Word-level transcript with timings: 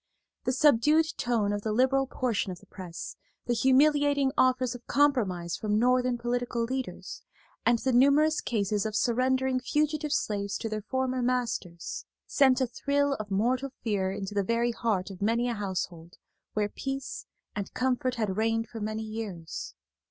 The 0.45 0.51
subdued 0.51 1.15
tone 1.15 1.53
of 1.53 1.61
the 1.61 1.71
liberal 1.71 2.07
portion 2.07 2.51
of 2.51 2.59
the 2.59 2.65
press, 2.65 3.15
the 3.45 3.53
humiliating 3.53 4.31
offers 4.35 4.73
of 4.73 4.87
compromise 4.87 5.55
from 5.55 5.77
Northern 5.77 6.17
political 6.17 6.63
leaders, 6.63 7.21
and 7.67 7.77
the 7.77 7.93
numerous 7.93 8.41
cases 8.41 8.87
of 8.87 8.95
surrendering 8.95 9.59
fugitive 9.59 10.11
slaves 10.11 10.57
to 10.57 10.69
their 10.69 10.81
former 10.81 11.21
masters, 11.21 12.03
sent 12.25 12.61
a 12.61 12.65
thrill 12.65 13.13
of 13.19 13.29
mortal 13.29 13.69
fear 13.83 14.11
into 14.11 14.33
the 14.33 14.41
very 14.41 14.71
heart 14.71 15.11
of 15.11 15.21
many 15.21 15.47
a 15.47 15.53
household 15.53 16.17
where 16.53 16.67
peace 16.67 17.27
and 17.55 17.75
comfort 17.75 18.15
had 18.15 18.35
reigned 18.37 18.69
for 18.69 18.79
many 18.81 19.03
years. 19.03 19.75